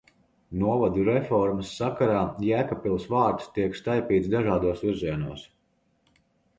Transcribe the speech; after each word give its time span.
Novadu 0.61 1.03
reformas 1.09 1.75
sakarā 1.83 2.23
Jēkabpils 2.47 3.07
vārds 3.13 3.55
tiek 3.61 3.79
staipīts 3.83 4.35
dažādos 4.35 4.87
virzienos. 4.91 5.49